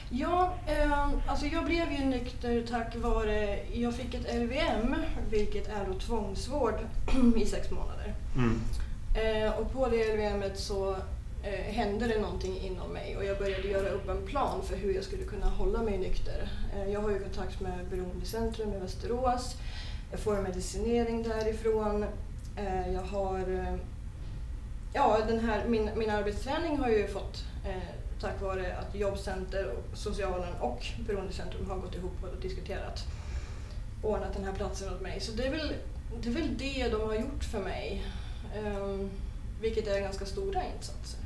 Ja, 0.10 0.54
eh, 0.68 1.10
alltså 1.28 1.46
jag 1.46 1.66
blev 1.66 1.92
ju 1.92 2.06
nykter 2.06 2.64
tack 2.70 2.96
vare, 2.96 3.60
jag 3.74 3.94
fick 3.94 4.14
ett 4.14 4.36
LVM, 4.36 4.96
vilket 5.30 5.68
är 5.68 5.86
då 5.88 6.00
tvångsvård 6.00 6.76
i 7.38 7.46
sex 7.46 7.72
månader. 7.72 8.14
Mm. 8.36 8.62
Eh, 9.16 9.52
och 9.52 9.72
på 9.72 9.88
det 9.88 10.14
LVMet 10.14 10.60
så 10.60 10.96
eh, 11.44 11.74
hände 11.74 12.08
det 12.08 12.20
någonting 12.20 12.60
inom 12.60 12.90
mig 12.90 13.18
och 13.18 13.26
jag 13.26 13.38
började 13.38 13.68
göra 13.68 13.90
upp 13.90 14.10
en 14.10 14.28
plan 14.28 14.62
för 14.64 14.76
hur 14.76 14.94
jag 14.94 15.04
skulle 15.04 15.24
kunna 15.24 15.46
hålla 15.46 15.84
mig 15.84 15.98
nykter. 15.98 16.50
Eh, 16.76 16.92
jag 16.92 17.02
har 17.02 17.10
ju 17.10 17.20
kontakt 17.20 17.62
med 17.62 17.86
Beroendecentrum 17.90 18.74
i 18.74 18.80
Västerås. 18.80 19.56
Jag 20.12 20.20
får 20.20 20.42
medicinering 20.42 21.24
därifrån. 21.24 22.06
Eh, 22.58 22.94
jag 22.94 23.02
har... 23.02 23.40
Eh, 23.40 23.76
ja, 24.94 25.18
den 25.28 25.40
här, 25.40 25.68
min, 25.68 25.90
min 25.96 26.10
arbetsträning 26.10 26.78
har 26.78 26.90
jag 26.90 27.00
ju 27.00 27.08
fått 27.08 27.44
eh, 27.66 28.07
tack 28.22 28.42
vare 28.42 28.78
att 28.78 28.96
Jobbcenter, 28.96 29.72
och 29.72 29.98
Socialen 29.98 30.54
och 30.60 30.86
Beroendecentrum 31.08 31.70
har 31.70 31.78
gått 31.78 31.96
ihop 31.96 32.24
och 32.24 32.42
diskuterat 32.42 33.04
ordnat 34.04 34.34
den 34.34 34.44
här 34.44 34.54
platsen 34.54 34.94
åt 34.94 35.02
mig. 35.02 35.20
Så 35.20 35.32
det 35.32 35.48
är 35.48 35.52
väl 35.52 35.74
det, 36.22 36.30
är 36.30 36.34
väl 36.34 36.58
det 36.58 36.88
de 36.92 37.02
har 37.02 37.16
gjort 37.16 37.44
för 37.44 37.60
mig. 37.60 38.04
Ehm, 38.56 39.10
vilket 39.62 39.88
är 39.88 40.02
ganska 40.02 40.26
stora 40.26 40.62
insatser. 40.76 41.20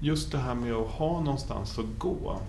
Just 0.00 0.32
det 0.32 0.38
här 0.38 0.54
med 0.54 0.72
att 0.72 0.88
ha 0.88 1.20
någonstans 1.20 1.78
att 1.78 1.98
gå 1.98 2.40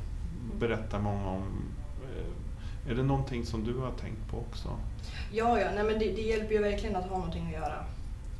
berättar 0.60 1.00
många 1.00 1.30
om. 1.30 1.64
Eh, 2.04 2.92
är 2.92 2.96
det 2.96 3.04
någonting 3.04 3.46
som 3.46 3.64
du 3.64 3.78
har 3.78 3.92
tänkt 3.92 4.32
på 4.32 4.38
också? 4.38 4.70
Ja, 5.32 5.60
ja, 5.60 5.68
nej, 5.76 5.84
men 5.84 6.00
det, 6.00 6.12
det 6.12 6.22
hjälper 6.22 6.54
ju 6.54 6.62
verkligen 6.62 6.96
att 6.96 7.10
ha 7.10 7.18
någonting 7.18 7.46
att 7.46 7.54
göra. 7.54 7.86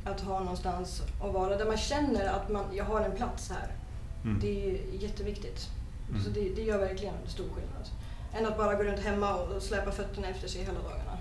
Att 0.04 0.20
ha 0.20 0.40
någonstans 0.40 1.02
att 1.22 1.34
vara 1.34 1.56
där 1.56 1.66
man 1.66 1.76
känner 1.76 2.26
att 2.26 2.48
man, 2.48 2.64
jag 2.72 2.84
har 2.84 3.00
en 3.00 3.16
plats 3.16 3.50
här. 3.50 3.81
Mm. 4.24 4.40
Det 4.40 4.70
är 4.70 5.02
jätteviktigt. 5.02 5.68
Mm. 6.10 6.22
Så 6.22 6.30
det, 6.30 6.54
det 6.56 6.62
gör 6.62 6.78
verkligen 6.78 7.14
en 7.14 7.30
stor 7.30 7.44
skillnad. 7.44 7.88
Än 8.34 8.46
att 8.46 8.58
bara 8.58 8.74
gå 8.74 8.82
runt 8.82 9.00
hemma 9.00 9.34
och 9.34 9.62
släpa 9.62 9.90
fötterna 9.90 10.28
efter 10.28 10.48
sig 10.48 10.60
hela 10.64 10.82
dagarna. 10.82 11.18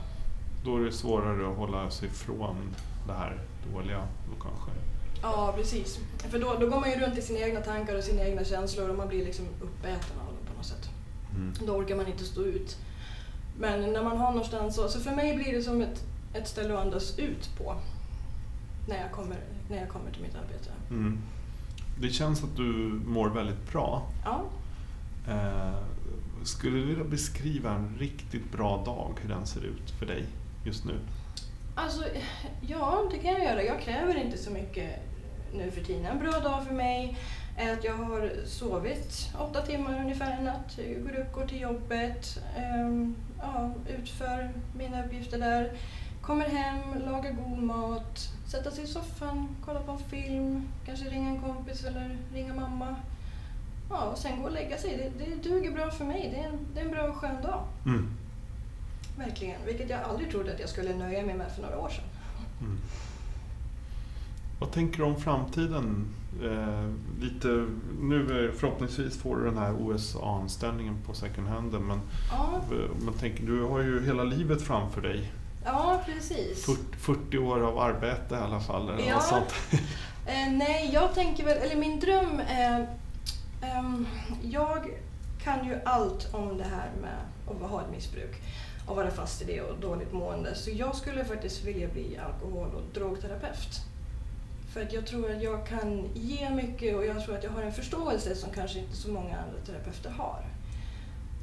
Då 0.66 0.78
är 0.78 0.82
det 0.82 0.92
svårare 0.92 1.52
att 1.52 1.58
hålla 1.58 1.90
sig 1.90 2.10
från 2.10 2.76
det 3.08 3.14
här 3.14 3.40
dåliga 3.74 4.08
då 4.30 4.44
kanske. 4.44 4.72
Ja, 5.22 5.54
precis. 5.58 6.00
För 6.18 6.40
då, 6.40 6.58
då 6.60 6.70
går 6.70 6.80
man 6.80 6.90
ju 6.92 6.96
runt 6.96 7.18
i 7.18 7.22
sina 7.22 7.40
egna 7.40 7.62
tankar 7.62 7.98
och 7.98 8.04
sina 8.04 8.24
egna 8.24 8.44
känslor 8.44 8.90
och 8.90 8.96
man 8.96 9.08
blir 9.08 9.26
liksom 9.26 9.46
uppäten 9.62 10.20
av 10.20 10.26
dem 10.26 10.46
på 10.48 10.54
något 10.58 10.66
sätt. 10.66 10.90
Mm. 11.36 11.54
Då 11.66 11.74
orkar 11.74 11.96
man 11.96 12.08
inte 12.08 12.24
stå 12.24 12.42
ut. 12.42 12.78
Men 13.60 13.94
när 13.94 14.04
man 14.04 14.18
har 14.18 14.32
någonstans 14.32 14.76
så, 14.76 14.90
så 14.90 15.00
för 15.00 15.16
mig 15.16 15.36
blir 15.36 15.54
det 15.54 15.64
som 15.64 15.82
ett, 15.82 16.04
ett 16.34 16.48
ställe 16.48 16.74
att 16.74 16.86
andas 16.86 17.20
ut 17.20 17.50
på. 17.58 17.76
När 18.88 19.02
jag 19.02 19.12
kommer, 19.12 19.38
när 19.70 19.78
jag 19.78 19.90
kommer 19.90 20.12
till 20.12 20.22
mitt 20.22 20.36
arbete. 20.36 20.70
Mm. 20.90 21.22
Det 22.02 22.10
känns 22.10 22.44
att 22.44 22.56
du 22.58 22.64
mår 23.06 23.30
väldigt 23.30 23.72
bra. 23.72 24.08
Ja, 24.26 24.42
Eh, 25.28 25.76
skulle 26.44 26.78
du 26.78 26.86
vilja 26.86 27.04
beskriva 27.04 27.72
en 27.72 27.96
riktigt 28.00 28.52
bra 28.52 28.84
dag, 28.86 29.20
hur 29.22 29.30
den 29.30 29.46
ser 29.46 29.62
ut 29.66 29.92
för 30.00 30.06
dig 30.06 30.26
just 30.66 30.86
nu? 30.86 31.00
alltså 31.76 32.04
ja 32.68 33.04
det 33.12 33.18
kan 33.18 33.32
jag 33.34 33.44
göra. 33.44 33.64
Jag 33.64 33.82
kräver 33.82 34.16
inte 34.16 34.38
så 34.38 34.52
mycket 34.52 34.90
nu 35.54 35.72
för 35.72 35.82
tiden. 35.82 36.06
En 36.06 36.20
bra 36.20 36.40
dag 36.40 36.66
för 36.68 36.74
mig 36.74 37.18
är 37.58 37.74
att 37.74 37.84
jag 37.84 37.94
har 37.94 38.32
sovit 38.46 39.30
åtta 39.40 39.62
timmar 39.62 40.00
ungefär 40.00 40.38
en 40.38 40.44
natt. 40.44 40.78
Jag 40.78 41.04
går 41.04 41.20
upp, 41.20 41.34
går 41.34 41.46
till 41.48 41.62
jobbet, 41.62 42.40
ehm, 42.58 43.16
ja, 43.40 43.74
utför 44.00 44.50
mina 44.78 45.06
uppgifter 45.06 45.40
där. 45.40 45.72
Kommer 46.22 46.46
hem, 46.46 46.80
lagar 47.06 47.32
god 47.32 47.64
mat, 47.64 48.30
sätta 48.48 48.72
sig 48.72 48.84
i 48.84 48.88
soffan, 48.88 49.48
kolla 49.66 49.80
på 49.80 49.92
en 49.92 50.00
film, 50.00 50.68
kanske 50.86 51.06
ringa 51.06 51.30
en 51.30 51.42
kompis 51.42 51.84
eller 51.84 52.18
ringa 52.34 52.54
mamma. 52.54 52.96
Ja, 53.90 54.04
och 54.04 54.18
sen 54.18 54.40
gå 54.40 54.46
och 54.46 54.52
lägga 54.52 54.78
sig. 54.78 55.12
Det, 55.18 55.26
det 55.26 55.50
duger 55.50 55.72
bra 55.72 55.92
för 55.92 56.06
mig. 56.06 56.30
Det 56.34 56.42
är, 56.42 56.48
en, 56.48 56.60
det 56.74 56.80
är 56.80 56.86
en 56.86 56.92
bra 56.92 57.04
och 57.04 57.16
skön 57.16 57.42
dag. 57.44 57.64
Mm. 57.86 58.10
Verkligen. 59.18 59.66
Vilket 59.66 59.90
jag 59.90 60.02
aldrig 60.02 60.32
trodde 60.32 60.54
att 60.54 60.60
jag 60.60 60.70
skulle 60.70 60.96
nöja 60.96 61.26
mig 61.26 61.36
med 61.36 61.52
för 61.52 61.62
några 61.62 61.80
år 61.80 61.90
sedan. 61.90 62.04
Mm. 62.62 62.78
Vad 64.60 64.72
tänker 64.72 64.98
du 64.98 65.04
om 65.04 65.16
framtiden? 65.16 66.06
Eh, 66.44 66.90
lite, 67.22 67.68
nu 68.02 68.52
förhoppningsvis 68.58 69.18
får 69.18 69.38
du 69.38 69.46
den 69.46 69.58
här 69.58 69.74
OSA-anställningen 69.82 70.98
på 71.06 71.14
second 71.14 71.48
hand 71.48 71.72
men 71.82 72.00
Ja, 72.32 72.62
man 73.06 73.14
tänker, 73.14 73.46
du 73.46 73.64
har 73.64 73.80
ju 73.80 74.06
hela 74.06 74.24
livet 74.24 74.62
framför 74.62 75.02
dig. 75.02 75.32
Ja 75.66 76.02
precis. 76.06 76.66
40, 76.66 76.80
40 76.98 77.38
år 77.38 77.60
av 77.62 77.80
arbete 77.80 78.36
i 78.36 78.38
alla 78.38 78.60
fall. 78.60 78.90
Eller 78.90 79.08
Ja. 79.08 79.14
något 79.16 79.24
sånt. 79.24 79.54
Eh, 80.26 80.52
nej, 80.52 80.90
jag 80.94 81.14
tänker 81.14 81.46
väl, 81.46 81.58
eller 81.58 81.76
min 81.76 82.00
dröm 82.00 82.42
är... 82.48 82.88
ehm, 83.62 84.08
jag 84.44 84.90
kan 85.44 85.66
ju 85.68 85.80
allt 85.86 86.34
om 86.34 86.58
det 86.58 86.64
här 86.64 86.90
med 87.02 87.16
att 87.64 87.70
ha 87.70 87.82
ett 87.82 87.92
missbruk 87.92 88.42
och 88.88 88.96
vara 88.96 89.12
fast 89.12 89.42
i 89.42 89.46
det 89.46 89.62
och 89.62 89.80
dåligt 89.80 90.12
mående. 90.14 90.56
Så 90.56 90.70
jag 90.70 90.96
skulle 90.96 91.26
faktiskt 91.26 91.64
vilja 91.64 91.88
bli 91.88 92.18
alkohol 92.18 92.70
och 92.76 92.82
drogterapeut. 92.94 93.82
För 94.74 94.82
att 94.82 94.94
jag 94.94 95.08
tror 95.08 95.32
att 95.32 95.44
jag 95.44 95.68
kan 95.68 96.10
ge 96.14 96.50
mycket 96.50 96.96
och 96.96 97.06
jag 97.06 97.26
tror 97.26 97.38
att 97.38 97.44
jag 97.44 97.52
har 97.52 97.62
en 97.62 97.74
förståelse 97.74 98.36
som 98.36 98.50
kanske 98.56 98.80
inte 98.80 98.96
så 98.96 99.12
många 99.12 99.38
andra 99.38 99.60
terapeuter 99.66 100.10
har. 100.10 100.46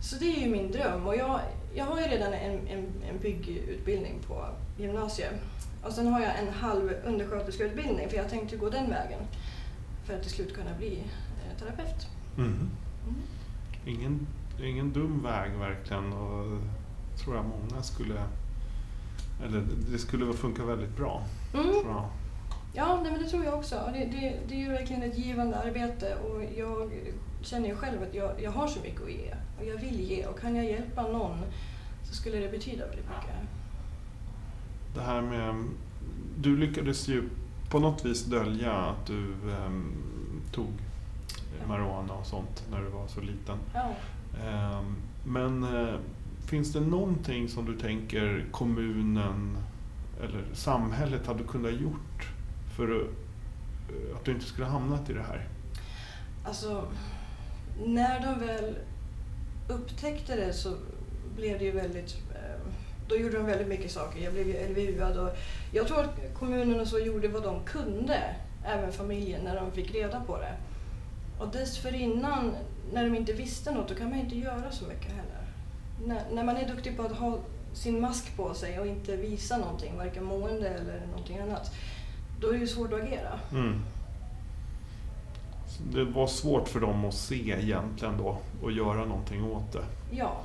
Så 0.01 0.17
det 0.17 0.37
är 0.37 0.41
ju 0.41 0.51
min 0.51 0.73
dröm 0.73 1.07
och 1.07 1.17
jag, 1.17 1.41
jag 1.75 1.85
har 1.85 2.01
ju 2.01 2.07
redan 2.07 2.33
en, 2.33 2.69
en, 2.69 2.87
en 3.09 3.19
byggutbildning 3.23 4.19
på 4.27 4.47
gymnasiet. 4.77 5.35
Och 5.83 5.93
sen 5.93 6.07
har 6.07 6.21
jag 6.21 6.39
en 6.39 6.53
halv 6.55 6.93
undersköterskeutbildning 7.07 8.09
för 8.09 8.17
jag 8.17 8.31
tänkte 8.31 8.57
gå 8.57 8.71
den 8.71 8.91
vägen. 8.91 9.21
För 10.05 10.15
att 10.15 10.23
till 10.23 10.31
slut 10.31 10.55
kunna 10.55 10.75
bli 10.79 10.99
eh, 10.99 11.59
terapeut. 11.59 12.07
Mm. 12.37 12.51
Mm. 12.53 12.71
Ingen, 13.87 14.27
ingen 14.63 14.93
dum 14.93 15.23
väg 15.23 15.53
verkligen 15.53 16.13
och 16.13 16.59
tror 17.19 17.37
jag 17.37 17.45
många 17.45 17.83
skulle, 17.83 18.23
eller 19.45 19.65
det 19.91 19.99
skulle 19.99 20.33
funka 20.33 20.65
väldigt 20.65 20.97
bra. 20.97 21.23
Mm. 21.55 21.67
Tror 21.67 21.87
jag. 21.87 22.09
Ja, 22.79 23.01
nej, 23.03 23.13
men 23.13 23.23
det 23.23 23.29
tror 23.29 23.45
jag 23.45 23.55
också. 23.55 23.91
Det, 23.93 24.05
det, 24.05 24.39
det 24.49 24.55
är 24.55 24.59
ju 24.59 24.69
verkligen 24.69 25.03
ett 25.03 25.19
givande 25.19 25.59
arbete 25.59 26.15
och 26.15 26.43
jag 26.57 26.91
känner 27.43 27.69
ju 27.69 27.75
själv 27.75 28.03
att 28.03 28.15
jag, 28.15 28.43
jag 28.43 28.51
har 28.51 28.69
så 28.69 28.81
mycket 28.81 29.03
att 29.03 29.11
ge. 29.11 29.35
Och 29.61 29.67
jag 29.67 29.77
vill 29.77 30.01
ge 30.01 30.27
och 30.27 30.41
kan 30.41 30.57
jag 30.57 30.65
hjälpa 30.65 31.03
någon 31.03 31.39
så 32.05 32.15
skulle 32.15 32.39
det 32.39 32.49
betyda 32.49 32.87
väldigt 32.87 33.05
mycket. 33.05 33.37
Det 34.95 35.01
här 35.01 35.23
med, 35.23 35.65
du 36.37 36.57
lyckades 36.57 37.09
ju 37.09 37.29
på 37.71 37.79
något 37.79 38.05
vis 38.05 38.25
dölja 38.25 38.73
att 38.73 39.07
du 39.07 39.33
em, 39.67 39.93
tog 40.53 40.73
marijuana 41.69 42.15
och 42.15 42.27
sånt 42.27 42.65
när 42.71 42.81
du 42.81 42.89
var 42.89 43.07
så 43.07 43.21
liten. 43.21 43.59
Ja. 43.75 43.91
Em, 44.47 44.97
men 45.25 45.63
eh, 45.63 45.95
finns 46.47 46.73
det 46.73 46.81
någonting 46.81 47.49
som 47.49 47.65
du 47.65 47.79
tänker 47.79 48.47
kommunen 48.51 49.59
eller 50.23 50.45
samhället 50.55 51.27
hade 51.27 51.45
kunnat 51.45 51.73
gjort 51.73 52.38
för 52.79 53.01
eh, 53.01 54.17
att, 54.17 54.25
du 54.25 54.33
inte 54.33 54.47
skulle 54.47 54.67
hamnat 54.67 55.11
i 55.11 55.13
det 55.13 55.23
här? 55.23 55.49
Alltså, 56.45 56.89
när 57.87 58.21
de 58.21 58.47
väl 58.47 58.77
upptäckte 59.69 60.37
det 60.37 60.53
så 60.53 60.75
blev 61.37 61.59
det 61.59 61.65
ju 61.65 61.71
väldigt... 61.71 62.17
Eh, 62.35 62.73
då 63.09 63.17
gjorde 63.17 63.37
de 63.37 63.47
väldigt 63.47 63.69
mycket 63.69 63.91
saker. 63.91 64.25
Jag 64.25 64.33
blev 64.33 64.49
ju 64.49 64.69
LVU-ad 64.69 65.21
och 65.21 65.37
jag 65.73 65.87
tror 65.87 66.01
att 66.01 66.35
kommunen 66.35 66.81
och 66.81 66.89
så 66.89 66.99
gjorde 66.99 67.29
vad 67.29 67.43
de 67.43 67.65
kunde, 67.65 68.23
även 68.65 68.93
familjen, 68.93 69.45
när 69.45 69.57
de 69.57 69.73
fick 69.73 69.95
reda 69.95 70.21
på 70.21 70.39
det. 70.39 70.57
Och 71.39 71.49
dessförinnan, 71.49 72.57
när 72.93 73.05
de 73.05 73.15
inte 73.15 73.33
visste 73.33 73.71
något, 73.71 73.89
då 73.89 73.95
kan 73.95 74.11
man 74.11 74.19
inte 74.19 74.37
göra 74.37 74.71
så 74.71 74.85
mycket 74.85 75.13
heller. 75.13 75.47
När, 76.07 76.35
när 76.35 76.45
man 76.45 76.57
är 76.57 76.69
duktig 76.69 76.97
på 76.97 77.03
att 77.03 77.13
ha 77.13 77.39
sin 77.73 78.01
mask 78.01 78.37
på 78.37 78.55
sig 78.55 78.81
och 78.81 78.87
inte 78.87 79.17
visa 79.17 79.57
någonting, 79.57 79.97
varken 79.97 80.25
mående 80.25 80.69
eller 80.69 81.07
någonting 81.07 81.39
annat, 81.39 81.71
då 82.41 82.49
är 82.49 82.53
det 82.53 82.59
ju 82.59 82.67
svårt 82.67 82.93
att 82.93 83.03
agera. 83.03 83.41
Mm. 83.53 83.81
det 85.93 86.05
var 86.05 86.27
svårt 86.27 86.69
för 86.69 86.81
dem 86.81 87.05
att 87.05 87.15
se 87.15 87.51
egentligen 87.51 88.19
då 88.19 88.39
och 88.63 88.73
göra 88.73 89.05
någonting 89.05 89.45
åt 89.45 89.73
det. 89.73 89.85
Ja. 90.11 90.41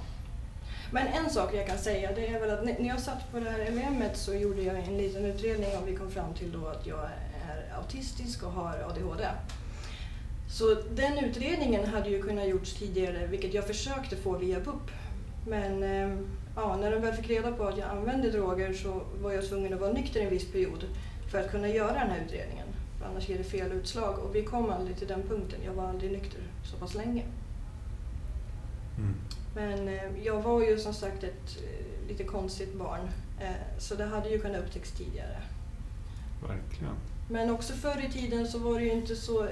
Men 0.91 1.07
en 1.07 1.29
sak 1.29 1.53
jag 1.53 1.67
kan 1.67 1.77
säga 1.77 2.11
det 2.15 2.27
är 2.27 2.39
väl 2.39 2.49
att 2.51 2.63
när 2.63 2.87
jag 2.87 2.99
satt 2.99 3.31
på 3.31 3.39
det 3.39 3.49
här 3.49 3.71
LVMet 3.71 4.17
så 4.17 4.33
gjorde 4.33 4.61
jag 4.61 4.77
en 4.77 4.97
liten 4.97 5.25
utredning 5.25 5.69
och 5.81 5.87
vi 5.87 5.95
kom 5.95 6.11
fram 6.11 6.33
till 6.33 6.51
då 6.51 6.67
att 6.67 6.87
jag 6.87 6.99
är 7.49 7.77
autistisk 7.77 8.43
och 8.43 8.51
har 8.51 8.73
ADHD. 8.89 9.27
Så 10.49 10.75
den 10.95 11.17
utredningen 11.17 11.85
hade 11.85 12.09
ju 12.09 12.21
kunnat 12.21 12.47
gjorts 12.47 12.73
tidigare, 12.73 13.27
vilket 13.27 13.53
jag 13.53 13.67
försökte 13.67 14.15
få 14.15 14.37
via 14.37 14.59
BUP. 14.59 14.91
Men 15.47 15.83
eh, 15.83 16.17
ja, 16.55 16.77
när 16.81 16.91
de 16.91 17.01
väl 17.01 17.13
fick 17.13 17.29
reda 17.29 17.51
på 17.51 17.63
att 17.63 17.77
jag 17.77 17.89
använde 17.89 18.31
droger 18.31 18.73
så 18.73 19.01
var 19.21 19.31
jag 19.31 19.49
tvungen 19.49 19.73
att 19.73 19.79
vara 19.79 19.91
nykter 19.91 20.21
en 20.21 20.29
viss 20.29 20.51
period 20.51 20.85
för 21.33 21.39
att 21.39 21.51
kunna 21.51 21.67
göra 21.67 21.93
den 21.93 22.09
här 22.09 22.21
utredningen. 22.25 22.67
För 22.99 23.05
annars 23.05 23.29
ger 23.29 23.37
det 23.37 23.43
fel 23.43 23.71
utslag 23.71 24.19
och 24.19 24.35
vi 24.35 24.43
kom 24.43 24.69
aldrig 24.69 24.97
till 24.97 25.07
den 25.07 25.23
punkten. 25.23 25.59
Jag 25.65 25.73
var 25.73 25.83
aldrig 25.83 26.11
nykter 26.11 26.41
så 26.63 26.77
pass 26.77 26.93
länge. 26.95 27.23
Mm. 28.97 29.15
Men 29.55 29.87
eh, 29.87 30.25
jag 30.25 30.41
var 30.41 30.61
ju 30.61 30.79
som 30.79 30.93
sagt 30.93 31.23
ett 31.23 31.57
eh, 31.63 32.07
lite 32.07 32.23
konstigt 32.23 32.73
barn. 32.75 33.09
Eh, 33.41 33.79
så 33.79 33.95
det 33.95 34.05
hade 34.05 34.29
ju 34.29 34.39
kunnat 34.39 34.61
upptäckas 34.61 34.91
tidigare. 34.91 35.37
Verkligen. 36.47 36.93
Men 37.29 37.49
också 37.49 37.73
förr 37.73 38.05
i 38.09 38.11
tiden 38.11 38.47
så 38.47 38.59
var 38.59 38.79
det 38.79 38.85
ju 38.85 38.91
inte 38.91 39.15
så 39.15 39.47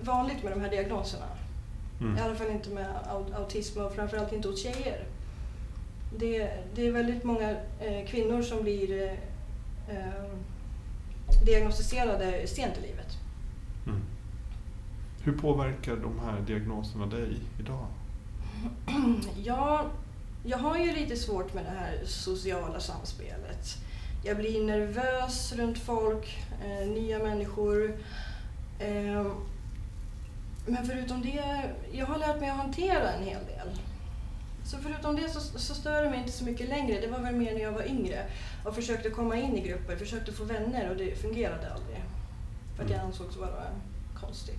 vanligt 0.00 0.42
med 0.42 0.52
de 0.52 0.60
här 0.60 0.70
diagnoserna. 0.70 1.26
Mm. 2.00 2.18
I 2.18 2.20
alla 2.20 2.34
fall 2.34 2.50
inte 2.50 2.70
med 2.70 2.86
au- 2.86 3.34
autism 3.36 3.80
och 3.80 3.94
framförallt 3.94 4.32
inte 4.32 4.48
hos 4.48 4.62
tjejer. 4.62 5.04
Det, 6.18 6.50
det 6.74 6.86
är 6.86 6.92
väldigt 6.92 7.24
många 7.24 7.56
kvinnor 8.06 8.42
som 8.42 8.62
blir 8.62 9.02
eh, 9.88 10.24
diagnostiserade 11.44 12.46
sent 12.46 12.78
i 12.78 12.80
livet. 12.80 13.18
Mm. 13.86 14.00
Hur 15.22 15.32
påverkar 15.32 15.96
de 15.96 16.18
här 16.18 16.40
diagnoserna 16.40 17.06
dig 17.06 17.40
idag? 17.60 17.86
Ja, 19.44 19.86
jag 20.44 20.58
har 20.58 20.78
ju 20.78 20.92
lite 20.92 21.16
svårt 21.16 21.54
med 21.54 21.64
det 21.64 21.70
här 21.70 22.00
sociala 22.04 22.80
samspelet. 22.80 23.78
Jag 24.24 24.36
blir 24.36 24.64
nervös 24.64 25.52
runt 25.52 25.78
folk, 25.78 26.38
eh, 26.64 26.88
nya 26.88 27.18
människor. 27.18 27.98
Eh, 28.78 29.26
men 30.66 30.86
förutom 30.86 31.22
det, 31.22 31.70
jag 31.92 32.06
har 32.06 32.18
lärt 32.18 32.40
mig 32.40 32.50
att 32.50 32.56
hantera 32.56 33.12
en 33.12 33.24
hel 33.24 33.44
del. 33.46 33.68
Så 34.64 34.76
förutom 34.78 35.16
det 35.16 35.28
så, 35.30 35.40
så 35.40 35.74
stör 35.74 36.02
det 36.02 36.10
mig 36.10 36.18
inte 36.18 36.32
så 36.32 36.44
mycket 36.44 36.68
längre. 36.68 37.00
Det 37.00 37.06
var 37.06 37.18
väl 37.18 37.34
mer 37.34 37.54
när 37.54 37.60
jag 37.60 37.72
var 37.72 37.82
yngre 37.86 38.26
och 38.64 38.74
försökte 38.74 39.10
komma 39.10 39.36
in 39.36 39.56
i 39.56 39.68
grupper, 39.68 39.96
försökte 39.96 40.32
få 40.32 40.44
vänner 40.44 40.90
och 40.90 40.96
det 40.96 41.14
fungerade 41.22 41.72
aldrig. 41.74 42.02
För 42.76 42.84
att 42.84 42.90
jag 42.90 42.98
Mm. 42.98 43.06
ansågs 43.06 43.36
vara 43.36 43.64
konstig. 44.20 44.54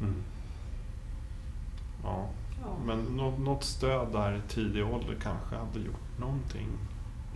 Mm. 0.00 0.22
Ja. 2.02 2.28
Ja. 2.62 2.76
Men 2.86 2.98
nå- 3.04 3.38
något 3.38 3.64
stöd 3.64 4.12
där 4.12 4.36
i 4.36 4.40
tidig 4.48 4.86
ålder 4.86 5.16
kanske 5.22 5.56
hade 5.56 5.80
gjort 5.80 6.18
någonting. 6.18 6.68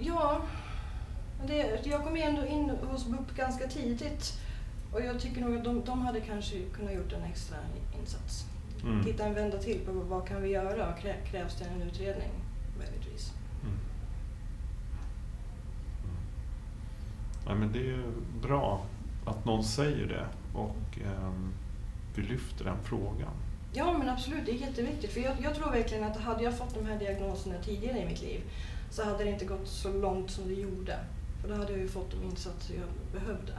Ja, 0.00 0.40
det, 1.46 1.80
jag 1.86 2.04
kom 2.04 2.16
ändå 2.16 2.46
in 2.46 2.70
hos 2.90 3.06
BUP 3.06 3.36
ganska 3.36 3.66
tidigt 3.68 4.32
och 4.92 5.00
jag 5.00 5.20
tycker 5.20 5.40
nog 5.40 5.56
att 5.56 5.64
de, 5.64 5.84
de 5.84 6.00
hade 6.00 6.20
kanske 6.20 6.62
kunnat 6.62 6.94
gjort 6.94 7.12
en 7.12 7.22
extra 7.22 7.56
insats. 8.00 8.44
Mm. 8.84 9.04
Titta 9.04 9.26
en 9.26 9.34
vända 9.34 9.58
till 9.58 9.80
på 9.80 9.92
vad 9.92 10.28
kan 10.28 10.42
vi 10.42 10.48
göra? 10.48 10.92
Krä, 10.92 11.14
krävs 11.30 11.58
det 11.58 11.64
en 11.64 11.82
utredning 11.82 12.30
möjligtvis? 12.78 13.32
Mm. 13.62 13.74
Mm. 16.04 16.16
Ja, 17.46 17.54
men 17.54 17.72
det 17.72 17.78
är 17.78 17.84
ju 17.84 18.02
bra 18.42 18.86
att 19.24 19.44
någon 19.44 19.64
säger 19.64 20.06
det 20.06 20.26
och 20.58 20.98
ehm, 20.98 21.52
vi 22.14 22.22
lyfter 22.22 22.64
den 22.64 22.76
frågan. 22.84 23.32
Ja 23.72 23.98
men 23.98 24.08
absolut, 24.08 24.46
det 24.46 24.52
är 24.52 24.66
jätteviktigt. 24.68 25.12
För 25.12 25.20
jag, 25.20 25.36
jag 25.42 25.54
tror 25.54 25.70
verkligen 25.70 26.04
att 26.04 26.16
hade 26.16 26.42
jag 26.44 26.58
fått 26.58 26.74
de 26.74 26.86
här 26.86 26.98
diagnoserna 26.98 27.54
tidigare 27.64 27.98
i 27.98 28.06
mitt 28.06 28.22
liv 28.22 28.40
så 28.90 29.04
hade 29.04 29.24
det 29.24 29.30
inte 29.30 29.44
gått 29.44 29.68
så 29.68 29.92
långt 29.92 30.30
som 30.30 30.48
det 30.48 30.54
gjorde. 30.54 30.98
För 31.40 31.48
då 31.48 31.54
hade 31.54 31.72
jag 31.72 31.80
ju 31.80 31.88
fått 31.88 32.10
de 32.10 32.22
insatser 32.24 32.74
jag 32.74 33.20
behövde. 33.20 33.52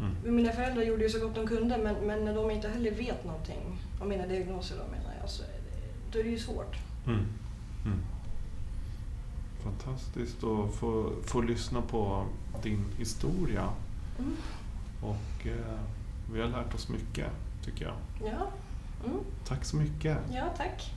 Mm. 0.00 0.36
Mina 0.36 0.52
föräldrar 0.52 0.82
gjorde 0.82 1.02
ju 1.02 1.10
så 1.10 1.20
gott 1.20 1.34
de 1.34 1.46
kunde 1.46 1.78
men, 1.78 1.94
men 2.06 2.24
när 2.24 2.34
de 2.34 2.50
inte 2.50 2.68
heller 2.68 2.90
vet 2.90 3.24
någonting 3.24 3.78
om 4.00 4.08
mina 4.08 4.26
diagnoser 4.26 4.76
då 4.76 4.82
menar 4.90 5.14
jag, 5.20 5.30
så 5.30 5.42
är 5.42 5.46
det, 5.46 6.12
då 6.12 6.18
är 6.18 6.24
det 6.24 6.30
ju 6.30 6.38
svårt. 6.38 6.76
Mm. 7.06 7.18
Mm. 7.84 7.98
Fantastiskt 9.64 10.44
att 10.44 10.74
få, 10.74 11.12
få 11.24 11.40
lyssna 11.40 11.82
på 11.82 12.26
din 12.62 12.84
historia 12.98 13.68
Mm. 14.18 14.32
och 15.02 15.46
eh, 15.46 15.78
vi 16.32 16.40
har 16.40 16.48
lärt 16.48 16.74
oss 16.74 16.88
mycket 16.88 17.26
tycker 17.64 17.84
jag. 17.84 17.94
Ja. 18.32 18.46
Mm. 19.06 19.18
Tack 19.46 19.64
så 19.64 19.76
mycket. 19.76 20.18
ja, 20.32 20.44
tack. 20.56 20.92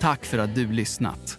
Tack 0.00 0.24
för 0.24 0.38
att 0.38 0.54
du 0.54 0.72
lyssnat. 0.72 1.38